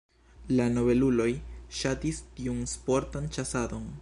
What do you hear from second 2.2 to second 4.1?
tiun sportan ĉasadon.